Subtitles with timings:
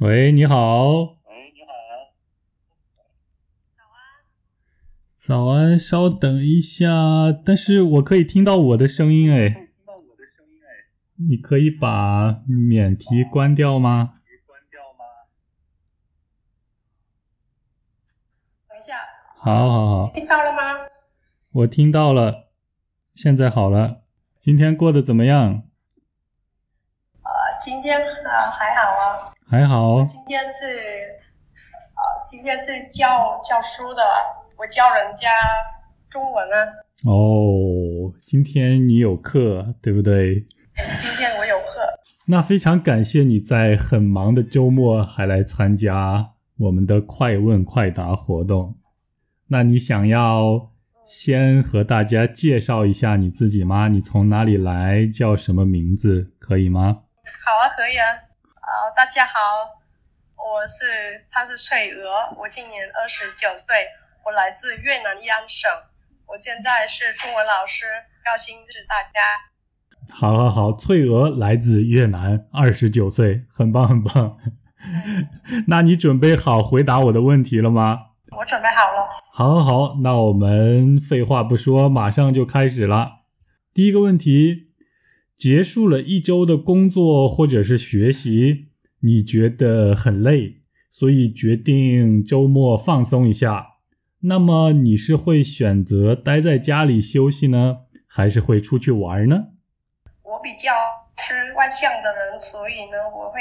[0.00, 0.88] 喂，你好。
[0.88, 1.74] 喂，你好。
[3.76, 4.16] 早安，
[5.14, 9.50] 早安稍等一下，但是我可以听到我的声音哎。
[9.50, 10.88] 听到我的声音哎。
[11.28, 14.14] 你可以把免提关掉吗？
[14.46, 15.04] 关掉吗？
[18.70, 18.96] 等一下，
[19.36, 20.88] 好好好，听到了吗？
[21.52, 22.48] 我听到了，
[23.14, 24.04] 现在好了。
[24.38, 25.64] 今天过得怎么样？
[27.22, 27.30] 呃，
[27.62, 28.89] 今天呃还好啊。
[29.50, 30.04] 还好。
[30.04, 30.64] 今天是
[31.96, 34.02] 呃，今天是教教书的，
[34.56, 35.28] 我教人家
[36.08, 36.66] 中文啊。
[37.04, 40.46] 哦，今天你有课对不对？
[40.96, 41.64] 今天我有课。
[42.26, 48.76] 那非常感谢你在很忙的周末还来参加我们的快问快答活动。
[49.48, 50.70] 那你想要
[51.08, 53.88] 先和大家介绍一下你自己吗？
[53.88, 55.08] 你从哪里来？
[55.08, 56.30] 叫什么名字？
[56.38, 57.00] 可以吗？
[57.44, 58.29] 好啊，可以啊。
[59.00, 59.32] 呃，大家好，
[60.36, 63.74] 我是他是翠娥，我今年二十九岁，
[64.26, 65.70] 我来自越南安省，
[66.26, 67.86] 我现在是中文老师，
[68.22, 69.18] 高兴认识大家。
[70.12, 74.36] 好，好，好，翠娥来自越南，二十九岁，很棒，很棒。
[75.68, 77.98] 那你准备好回答我的问题了吗？
[78.36, 79.08] 我准备好了。
[79.32, 83.20] 好，好，好，那我们废话不说，马上就开始了。
[83.72, 84.66] 第一个问题，
[85.38, 88.66] 结束了一周的工作或者是学习，
[89.00, 93.66] 你觉得很累，所以决定周末放松一下。
[94.20, 99.46] 那么你是会选择待在家里休息呢，还是会出去玩呢？
[100.22, 100.70] 我比较
[101.16, 103.40] 是外向的人，所以呢，我会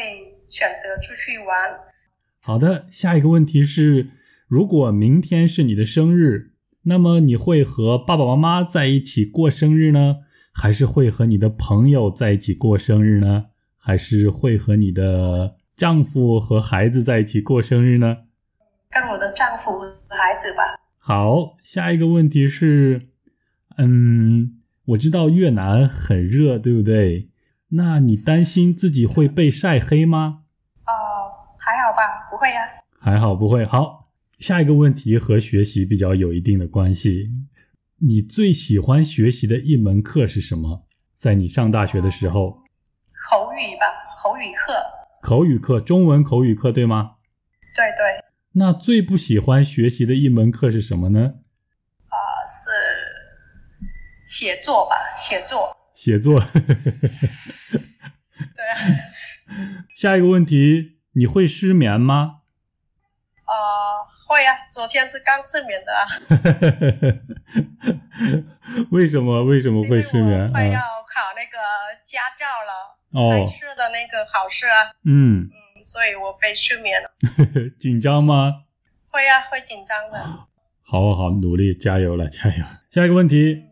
[0.49, 1.47] 选择出去玩。
[2.41, 4.07] 好的，下一个问题是，
[4.47, 10.19] 如果明天是你的生日，那么你会和爸爸妈妈在一起过生日呢，
[10.53, 13.47] 还是会和你的朋友在一起过生日呢，
[13.79, 18.17] 还是会和你的丈夫和孩子在一起过生日呢？
[18.91, 20.79] 跟我的丈夫和孩子吧。
[20.97, 23.09] 好，下一个问题是，
[23.77, 24.55] 嗯。
[24.89, 27.29] 我知道越南很热，对不对？
[27.67, 30.45] 那你担心自己会被晒黑吗？
[30.87, 32.61] 哦，还好吧，不会呀。
[32.97, 33.63] 还好不会。
[33.63, 34.09] 好，
[34.39, 37.29] 下一个问题和学习比较有一定的关系。
[37.99, 40.87] 你最喜欢学习的一门课是什么？
[41.19, 42.57] 在你上大学的时候？
[43.59, 44.73] 口语吧，口语课。
[45.21, 47.15] 口语课，中文口语课，对吗？
[47.75, 48.23] 对对。
[48.53, 51.33] 那最不喜欢学习的一门课是什么呢？
[52.07, 52.15] 啊，
[52.47, 52.69] 是。
[54.23, 56.39] 写作吧，写作，写作。
[56.39, 56.47] 对
[58.69, 58.79] 啊。
[59.93, 62.39] 下一个问题，你会失眠吗？
[63.45, 63.53] 呃，
[64.25, 66.07] 会啊，昨天是刚失眠的啊。
[68.91, 69.43] 为什么？
[69.43, 70.49] 为什么会失眠？
[70.53, 71.57] 快要考那个
[72.03, 74.91] 驾照了，开车的那个考试啊。
[75.05, 77.09] 嗯嗯，所以我被失眠了。
[77.79, 78.63] 紧张吗？
[79.09, 80.19] 会啊，会紧张的。
[80.81, 82.63] 好，好，好，努力，加油了，加油！
[82.91, 83.65] 下一个问题。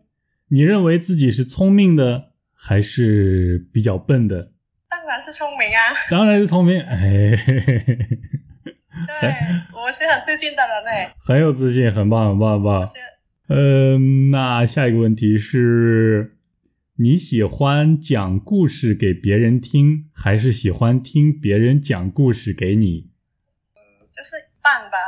[0.50, 4.52] 你认为自己是聪明的还是比较笨的？
[4.88, 5.92] 当然是聪明啊！
[6.10, 7.36] 当然是聪明， 哎，
[9.20, 9.34] 对，
[9.74, 12.86] 我是很自信的人嘞，很有自信，很棒，很棒，很棒。
[13.48, 16.37] 嗯，那下一个问题是，
[17.00, 23.08] 你喜欢讲故事给别人听，还是喜欢听别人讲故事给你？
[23.76, 24.98] 嗯，就是一半吧。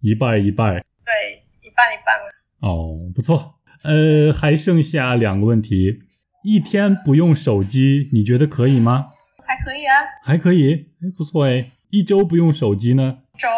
[0.00, 0.74] 一半一半。
[0.74, 2.18] 对，一半一半。
[2.60, 3.54] 哦，不错。
[3.82, 6.00] 呃，还剩下两个问题，
[6.44, 9.12] 一天不用手机，你觉得可以吗？
[9.46, 11.70] 还可以啊，还可以，哎，不错哎。
[11.88, 13.20] 一周不用手机呢？
[13.38, 13.48] 周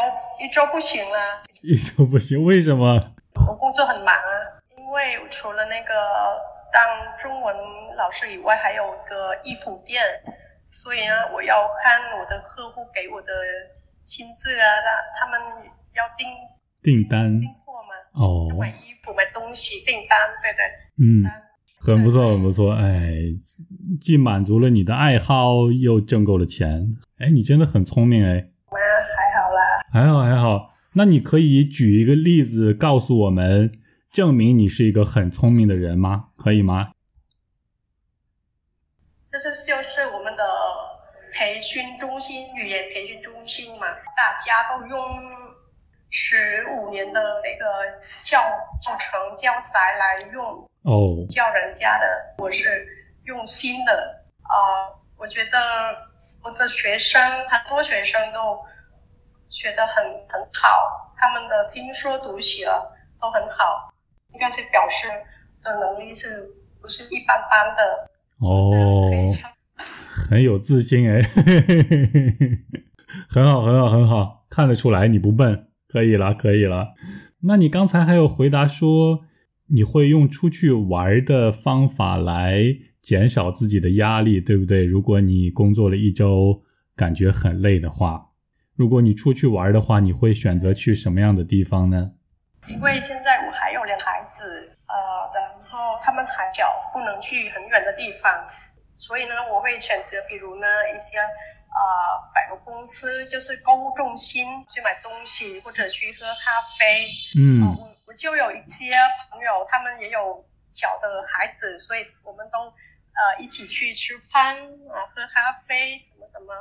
[0.41, 3.15] 一周不行了，一周不行，为什么？
[3.49, 5.93] 我工作很忙啊，因为除了那个
[6.75, 6.83] 当
[7.17, 7.55] 中文
[7.97, 10.03] 老师以外，还有一个衣服店，
[10.69, 13.31] 所以呢，我要看我的客户给我的
[14.03, 15.41] 亲自啊，他他们
[15.95, 16.27] 要订
[16.83, 17.41] 订单。
[17.41, 19.15] 订货嘛，哦，买衣服。
[19.15, 20.65] 买东西订单，对对，
[20.99, 21.23] 嗯，
[21.79, 23.15] 很不错，很不错，哎，
[24.01, 28.79] 既满足了你的爱好，又挣够了钱，哎，你真的很聪明，哎，妈，
[29.15, 29.63] 还好啦，
[29.93, 33.71] 还好还好，那你可以举一个例子告诉我们，
[34.11, 36.31] 证明你是一个很聪明的人吗？
[36.45, 36.93] 可以吗？
[39.33, 40.45] 这是就是我们的
[41.33, 44.99] 培训中心，语言培训中心嘛，大家都用。
[46.17, 48.41] 十五年的那个教
[48.81, 50.45] 教程教材来用
[50.83, 52.07] 哦，教人家的，
[52.39, 52.87] 我是
[53.25, 54.95] 用新的啊。
[55.17, 55.59] 我觉得
[56.45, 58.65] 我的学生很多学生都
[59.49, 62.65] 学得很很好，他们的听说读写
[63.21, 63.93] 都很好，
[64.29, 65.09] 应该是表示
[65.65, 66.29] 的能力是
[66.81, 69.11] 不是一般般的哦，
[69.77, 71.23] 很有自信哎。
[73.29, 76.95] 很好，很好，很好，看得出来你不笨，可以了，可以了。
[77.43, 79.21] 那你刚才还有回答说
[79.69, 82.65] 你会用出去玩的方法来
[83.01, 84.85] 减少自己的压力，对不对？
[84.85, 86.63] 如果你工作了一周，
[86.97, 88.31] 感觉很累的话，
[88.75, 92.13] 如果你出去玩的话，你会选择去什么样的地方呢？
[92.69, 94.95] 因为现在我还有孩子，呃，
[95.35, 98.47] 然后他们还小，不能去很远的地方，
[98.97, 101.81] 所以呢，我会选择比如呢一些呃
[102.35, 107.09] 百货公司，就是购物中心去买东西，或者去喝咖啡。
[107.39, 108.93] 嗯我我就有一些
[109.31, 116.55] 朋友，他们也有小的孩子，所以我们都呃一起去吃饭啊，喝咖啡什么什么。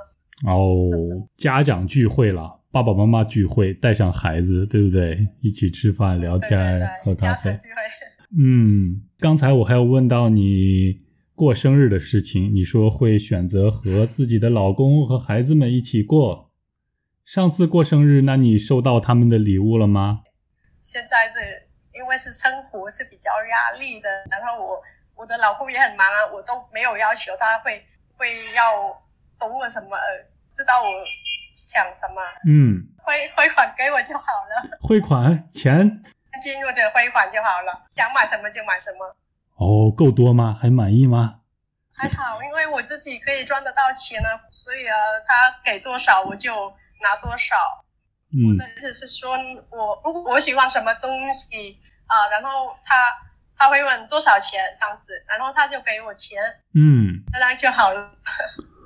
[0.49, 0.89] 哦，
[1.37, 5.27] 家长聚会了，爸爸妈妈聚会，带上孩子，对不对？
[5.41, 7.55] 一起吃饭、聊天、对，喝咖啡。
[8.35, 10.99] 嗯，刚才我还有问到你
[11.35, 16.49] 过生日的事情，你说会选择和自己的老公和孩子们一起过。
[17.23, 20.21] 上次过生日，那你收到他们的礼物了吗？
[20.79, 21.37] 现在是
[21.93, 24.81] 因为是生活是比较压力的，然后我
[25.13, 27.79] 我的老公也很忙啊，我都没有要求他会
[28.17, 28.89] 会要
[29.37, 30.89] 懂我什么，呃知道我
[31.53, 35.47] 想什么，嗯，汇汇款给我就好了，汇款？
[35.51, 35.87] 钱？
[36.31, 39.15] 现金或者汇款就好了，想买什么就买什么，
[39.55, 40.57] 哦，够多吗？
[40.59, 41.41] 还满意吗？
[41.95, 44.95] 还好，因为我自己可以赚得到钱呢，所以啊，
[45.27, 46.51] 他给多少我就
[47.01, 47.55] 拿多少。
[48.31, 48.57] 嗯。
[48.57, 49.37] 的意思是说，
[49.69, 52.95] 我如果我喜欢什么东西啊、然后他
[53.55, 56.41] 他会问多少钱这样子，然后他就给我钱，
[56.73, 57.23] 嗯。
[57.31, 58.11] 这样就好了。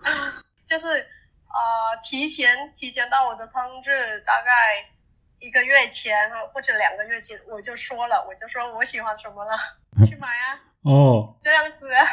[0.68, 1.08] 就是
[1.57, 4.94] 呃，提前提前到我的生日大概
[5.39, 9.57] 一个月前或者两个月前，我就说了，我就说我喜欢什么了，
[10.06, 12.06] 去买啊， 哦这样子啊。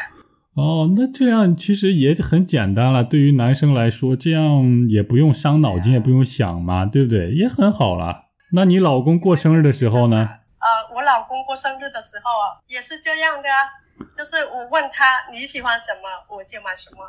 [0.55, 3.03] 哦，那这样其实也很简单了。
[3.03, 7.31] 对于男生来说，这样也不用伤脑筋，也不用想嘛，对不对？
[7.31, 8.23] 也很好了。
[8.53, 10.29] 那你老公过生日的时候呢？
[10.59, 13.69] 呃，我老公过生日的时候啊，也是这样的啊，
[14.17, 17.05] 就是我问他你喜欢什么，我就买什么。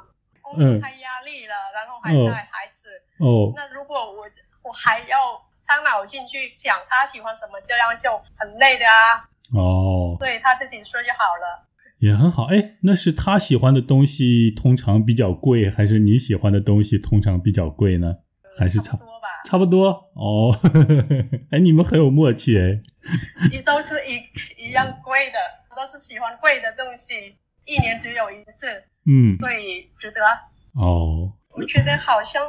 [0.47, 2.89] 工作太压力了，然后还带孩子，
[3.19, 4.25] 哦，那如果我
[4.63, 9.29] 我还要伤脑筋去想他喜欢什么，这样就很累的啊。
[9.53, 11.67] 哦，对他自己说就好了。
[11.99, 12.45] 也很好。
[12.45, 18.17] 哎，那是他喜欢的东西通常比较贵，还是你喜欢的东西通常比较贵呢？
[18.59, 20.59] 还是差差不多吧，差不多哦。
[21.53, 22.81] 哎，你们很有默契哎。
[23.51, 25.39] 你都是一一样贵的，
[25.77, 30.23] 都是喜欢贵的东西，一年只有一次，嗯，所以值得。
[30.75, 32.43] 哦，我觉得好像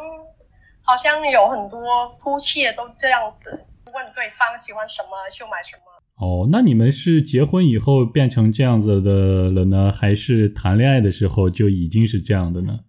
[0.84, 5.84] 好像有很多夫妻都这样子，问对方喜欢什么就买什么。
[6.19, 12.80] 哦，那你们是结婚以后变成这样子的了呢，还是谈恋爱的时候就已经是这样的呢？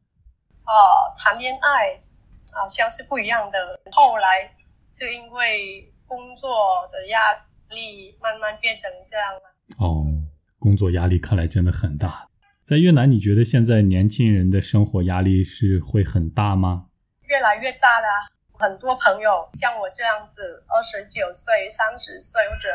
[0.64, 0.72] 哦，
[1.16, 2.00] 谈恋爱
[2.52, 3.58] 好像是不一样的，
[3.92, 4.50] 后来
[4.90, 6.50] 是因为工作
[6.90, 7.18] 的压
[7.70, 9.40] 力慢慢变成这样了。
[9.78, 10.04] 哦，
[10.58, 12.28] 工作压力看来真的很大。
[12.64, 16.86] 在越南，你觉得现在年轻人的生活压力是会很大吗？
[17.28, 18.28] 越来越大了啊。
[18.52, 22.68] 很多朋友像我这样子，二十九岁、三十岁或者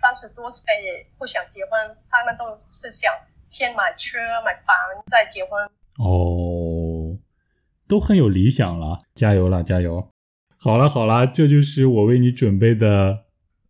[0.00, 3.10] 三十多岁也不想结婚，他们都是想
[3.46, 4.76] 先买车、买房
[5.06, 5.64] 再结婚。
[5.98, 7.18] 哦，
[7.88, 10.10] 都很有理想了，加油了，加油！
[10.58, 13.24] 好了好了，这就是我为你准备的，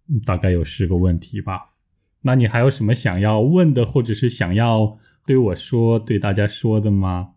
[0.09, 1.76] 嗯大概有十个问题吧。
[2.23, 7.35] 那你还有什么想要问的，或者是想要对我说、对大家说的吗？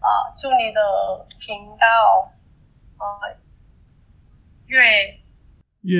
[0.00, 2.32] 啊，祝你的频道
[2.98, 3.36] 呃
[4.66, 4.80] 越
[5.82, 5.98] 越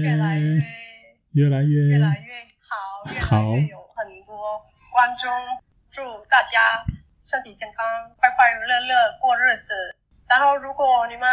[0.00, 0.62] 越来越
[1.32, 2.32] 越来越越来越
[2.68, 4.60] 好，越好来越有很多
[4.92, 5.30] 观众。
[5.90, 6.84] 祝大家
[7.22, 9.72] 身体健康，快快乐乐过日子。
[10.28, 11.24] 然后，如果你们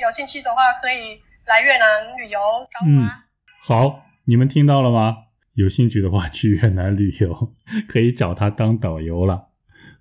[0.00, 2.40] 有兴趣的话，可以来越南旅游
[2.72, 3.26] 找我啊。
[3.60, 5.25] 好，你们听到了吗？
[5.56, 7.52] 有兴趣的话，去越南旅游
[7.88, 9.48] 可以找他当导游了，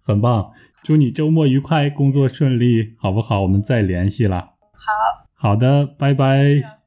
[0.02, 0.52] 很棒。
[0.84, 3.42] 祝你周末愉快，工作顺利，好不好？
[3.42, 4.52] 我们再联系了。
[4.74, 4.92] 好，
[5.34, 6.85] 好的，拜拜。